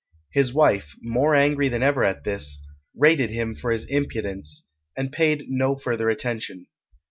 [0.31, 2.65] His wife, more angry than ever at this,
[2.95, 6.65] rated him for his impudence, and paid no further attention.